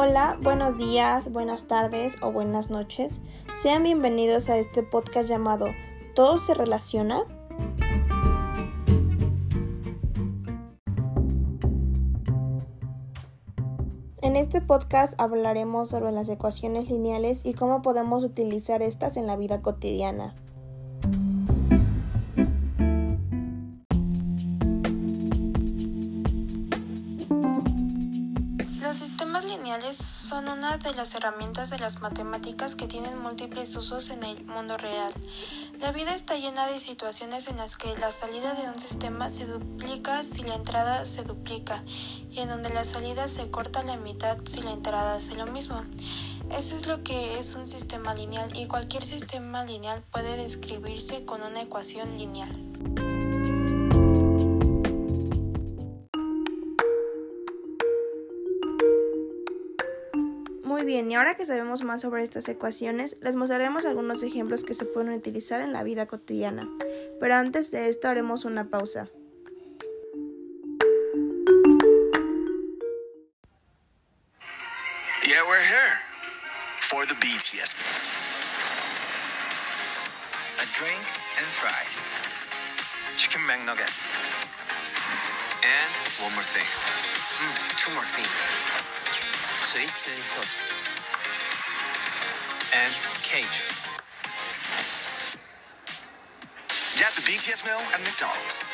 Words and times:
Hola, 0.00 0.38
buenos 0.40 0.78
días, 0.78 1.32
buenas 1.32 1.66
tardes 1.66 2.18
o 2.22 2.30
buenas 2.30 2.70
noches. 2.70 3.20
Sean 3.52 3.82
bienvenidos 3.82 4.48
a 4.48 4.56
este 4.56 4.84
podcast 4.84 5.28
llamado 5.28 5.66
¿Todo 6.14 6.38
se 6.38 6.54
relaciona? 6.54 7.24
En 14.22 14.36
este 14.36 14.60
podcast 14.60 15.20
hablaremos 15.20 15.88
sobre 15.88 16.12
las 16.12 16.28
ecuaciones 16.28 16.88
lineales 16.88 17.44
y 17.44 17.54
cómo 17.54 17.82
podemos 17.82 18.22
utilizar 18.22 18.82
estas 18.82 19.16
en 19.16 19.26
la 19.26 19.34
vida 19.34 19.62
cotidiana. 19.62 20.36
Lineales 29.58 29.96
son 29.96 30.48
una 30.48 30.78
de 30.78 30.94
las 30.94 31.14
herramientas 31.14 31.70
de 31.70 31.78
las 31.78 32.00
matemáticas 32.00 32.76
que 32.76 32.86
tienen 32.86 33.18
múltiples 33.18 33.74
usos 33.74 34.10
en 34.10 34.22
el 34.22 34.44
mundo 34.44 34.76
real. 34.76 35.12
La 35.80 35.90
vida 35.90 36.14
está 36.14 36.36
llena 36.36 36.66
de 36.68 36.78
situaciones 36.78 37.48
en 37.48 37.56
las 37.56 37.76
que 37.76 37.96
la 37.98 38.10
salida 38.10 38.54
de 38.54 38.68
un 38.68 38.78
sistema 38.78 39.28
se 39.28 39.46
duplica 39.46 40.22
si 40.22 40.42
la 40.42 40.54
entrada 40.54 41.04
se 41.04 41.24
duplica 41.24 41.82
y 42.30 42.38
en 42.40 42.48
donde 42.48 42.70
la 42.70 42.84
salida 42.84 43.26
se 43.26 43.50
corta 43.50 43.80
a 43.80 43.84
la 43.84 43.96
mitad 43.96 44.38
si 44.44 44.62
la 44.62 44.70
entrada 44.70 45.16
hace 45.16 45.34
lo 45.34 45.46
mismo. 45.46 45.82
Eso 46.56 46.76
es 46.76 46.86
lo 46.86 47.02
que 47.02 47.38
es 47.38 47.56
un 47.56 47.66
sistema 47.66 48.14
lineal 48.14 48.56
y 48.56 48.68
cualquier 48.68 49.04
sistema 49.04 49.64
lineal 49.64 50.02
puede 50.12 50.36
describirse 50.36 51.24
con 51.24 51.42
una 51.42 51.62
ecuación 51.62 52.16
lineal. 52.16 52.67
Bien, 60.88 61.10
y 61.10 61.16
ahora 61.16 61.36
que 61.36 61.44
sabemos 61.44 61.84
más 61.84 62.00
sobre 62.00 62.22
estas 62.24 62.48
ecuaciones, 62.48 63.18
les 63.20 63.36
mostraremos 63.36 63.84
algunos 63.84 64.22
ejemplos 64.22 64.64
que 64.64 64.72
se 64.72 64.86
pueden 64.86 65.12
utilizar 65.12 65.60
en 65.60 65.74
la 65.74 65.82
vida 65.82 66.06
cotidiana. 66.06 66.66
Pero 67.20 67.34
antes 67.34 67.70
de 67.70 67.88
esto 67.88 68.08
haremos 68.08 68.46
una 68.46 68.64
pausa. 68.70 69.08
Yeah, 75.24 75.44
we're 75.46 75.60
here 75.60 75.94
for 76.80 77.04
the 77.06 77.14
BTS. 77.14 77.76
A 80.56 80.66
drink 80.74 81.04
and 81.36 81.46
fries. 81.60 82.08
Chicken 83.18 83.42
McNuggets. 83.42 84.08
And 85.62 85.92
one 86.24 86.34
more 86.34 86.48
thing. 86.48 86.64
Mm, 87.44 87.76
two 87.76 87.94
more 87.94 88.06
things. 88.06 88.97
Sweet 89.68 89.92
chili 89.92 90.22
sauce. 90.22 90.70
And 92.72 92.88
cake. 93.20 93.44
Yeah, 96.96 97.12
the 97.12 97.20
BTS 97.28 97.66
meal 97.66 97.76
at 97.92 98.00
McDonald's. 98.00 98.64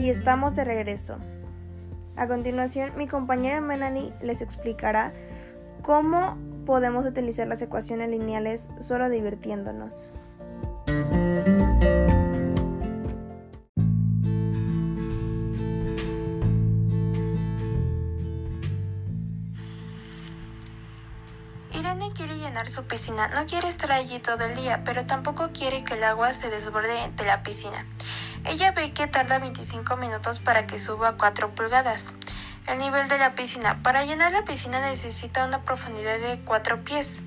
Y 0.00 0.08
estamos 0.08 0.56
de 0.56 0.64
regreso. 0.64 1.18
A 2.16 2.26
continuación, 2.26 2.92
mi 2.96 3.06
compañera 3.06 3.60
Melanie 3.60 4.14
les 4.22 4.40
explicará 4.40 5.12
cómo 5.82 6.38
podemos 6.64 7.04
utilizar 7.04 7.48
las 7.48 7.60
ecuaciones 7.60 8.08
lineales 8.08 8.70
solo 8.80 9.10
divirtiéndonos. 9.10 10.14
Irene 21.80 22.12
quiere 22.12 22.36
llenar 22.36 22.68
su 22.68 22.84
piscina, 22.84 23.28
no 23.28 23.46
quiere 23.46 23.66
estar 23.66 23.90
allí 23.90 24.18
todo 24.18 24.44
el 24.44 24.54
día, 24.54 24.82
pero 24.84 25.06
tampoco 25.06 25.48
quiere 25.50 25.82
que 25.82 25.94
el 25.94 26.04
agua 26.04 26.30
se 26.34 26.50
desborde 26.50 27.10
de 27.16 27.24
la 27.24 27.42
piscina. 27.42 27.86
Ella 28.44 28.72
ve 28.72 28.92
que 28.92 29.06
tarda 29.06 29.38
25 29.38 29.96
minutos 29.96 30.40
para 30.40 30.66
que 30.66 30.76
suba 30.76 31.08
a 31.08 31.16
4 31.16 31.54
pulgadas. 31.54 32.12
El 32.66 32.80
nivel 32.80 33.08
de 33.08 33.16
la 33.16 33.34
piscina. 33.34 33.82
Para 33.82 34.04
llenar 34.04 34.30
la 34.32 34.44
piscina 34.44 34.78
necesita 34.82 35.46
una 35.46 35.62
profundidad 35.62 36.18
de 36.18 36.40
4 36.40 36.84
pies. 36.84 37.20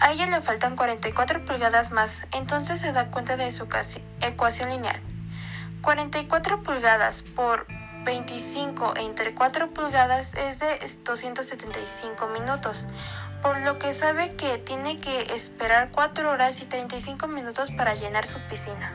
A 0.00 0.12
ella 0.12 0.26
le 0.26 0.42
faltan 0.42 0.76
44 0.76 1.46
pulgadas 1.46 1.90
más, 1.90 2.26
entonces 2.32 2.78
se 2.78 2.92
da 2.92 3.10
cuenta 3.10 3.38
de 3.38 3.50
su 3.50 3.66
ecuación 4.20 4.68
lineal. 4.68 5.00
44 5.80 6.62
pulgadas 6.62 7.22
por 7.22 7.66
25 8.04 8.94
entre 8.98 9.34
4 9.34 9.70
pulgadas 9.70 10.34
es 10.34 10.58
de 10.58 10.78
275 11.02 12.28
minutos, 12.28 12.88
por 13.42 13.60
lo 13.60 13.78
que 13.78 13.92
sabe 13.92 14.34
que 14.36 14.58
tiene 14.58 14.98
que 14.98 15.22
esperar 15.34 15.90
4 15.92 16.30
horas 16.30 16.60
y 16.62 16.66
35 16.66 17.28
minutos 17.28 17.70
para 17.70 17.94
llenar 17.94 18.26
su 18.26 18.40
piscina. 18.48 18.92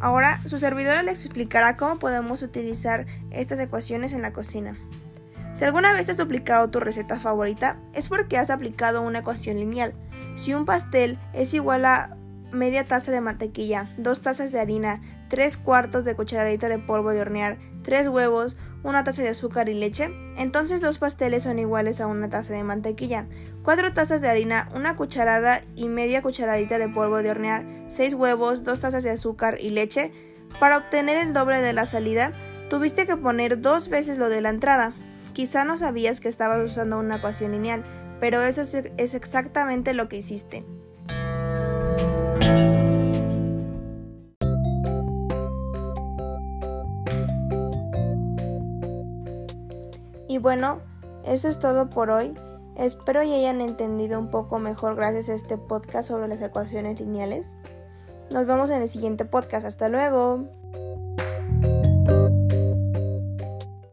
Ahora, 0.00 0.40
su 0.46 0.58
servidora 0.58 1.02
les 1.02 1.26
explicará 1.26 1.76
cómo 1.76 1.98
podemos 1.98 2.42
utilizar 2.42 3.06
estas 3.30 3.60
ecuaciones 3.60 4.14
en 4.14 4.22
la 4.22 4.32
cocina. 4.32 4.78
Si 5.52 5.64
alguna 5.64 5.92
vez 5.92 6.08
has 6.08 6.16
duplicado 6.16 6.70
tu 6.70 6.80
receta 6.80 7.20
favorita, 7.20 7.76
es 7.92 8.08
porque 8.08 8.38
has 8.38 8.48
aplicado 8.48 9.02
una 9.02 9.18
ecuación 9.18 9.58
lineal. 9.58 9.92
Si 10.36 10.54
un 10.54 10.64
pastel 10.64 11.18
es 11.34 11.52
igual 11.52 11.84
a 11.84 12.16
media 12.52 12.84
taza 12.86 13.12
de 13.12 13.20
mantequilla, 13.20 13.92
dos 13.96 14.20
tazas 14.20 14.52
de 14.52 14.60
harina, 14.60 15.00
tres 15.28 15.56
cuartos 15.56 16.04
de 16.04 16.14
cucharadita 16.14 16.68
de 16.68 16.78
polvo 16.78 17.10
de 17.10 17.20
hornear, 17.20 17.58
tres 17.82 18.08
huevos, 18.08 18.56
una 18.82 19.04
taza 19.04 19.22
de 19.22 19.28
azúcar 19.28 19.68
y 19.68 19.74
leche, 19.74 20.10
entonces 20.36 20.80
dos 20.80 20.98
pasteles 20.98 21.42
son 21.42 21.58
iguales 21.58 22.00
a 22.00 22.06
una 22.06 22.28
taza 22.30 22.54
de 22.54 22.64
mantequilla, 22.64 23.26
cuatro 23.62 23.92
tazas 23.92 24.20
de 24.20 24.28
harina, 24.28 24.68
una 24.74 24.96
cucharada 24.96 25.62
y 25.76 25.88
media 25.88 26.22
cucharadita 26.22 26.78
de 26.78 26.88
polvo 26.88 27.22
de 27.22 27.30
hornear, 27.30 27.66
seis 27.88 28.14
huevos, 28.14 28.64
dos 28.64 28.80
tazas 28.80 29.02
de 29.02 29.10
azúcar 29.10 29.58
y 29.60 29.70
leche. 29.70 30.12
Para 30.58 30.78
obtener 30.78 31.18
el 31.18 31.32
doble 31.32 31.60
de 31.60 31.72
la 31.72 31.86
salida, 31.86 32.32
tuviste 32.68 33.06
que 33.06 33.16
poner 33.16 33.60
dos 33.60 33.88
veces 33.88 34.18
lo 34.18 34.28
de 34.28 34.40
la 34.40 34.48
entrada. 34.48 34.94
Quizá 35.32 35.64
no 35.64 35.76
sabías 35.76 36.20
que 36.20 36.28
estabas 36.28 36.64
usando 36.64 36.98
una 36.98 37.16
ecuación 37.16 37.52
lineal, 37.52 37.84
pero 38.18 38.42
eso 38.42 38.62
es 38.62 39.14
exactamente 39.14 39.94
lo 39.94 40.08
que 40.08 40.16
hiciste. 40.16 40.64
Y 50.30 50.38
bueno, 50.38 50.78
eso 51.24 51.48
es 51.48 51.58
todo 51.58 51.90
por 51.90 52.08
hoy. 52.08 52.38
Espero 52.76 53.24
y 53.24 53.32
hayan 53.32 53.60
entendido 53.60 54.16
un 54.16 54.30
poco 54.30 54.60
mejor 54.60 54.94
gracias 54.94 55.28
a 55.28 55.34
este 55.34 55.58
podcast 55.58 56.08
sobre 56.08 56.28
las 56.28 56.40
ecuaciones 56.40 57.00
lineales. 57.00 57.56
Nos 58.32 58.46
vemos 58.46 58.70
en 58.70 58.80
el 58.80 58.88
siguiente 58.88 59.24
podcast. 59.24 59.66
Hasta 59.66 59.88
luego. 59.88 60.44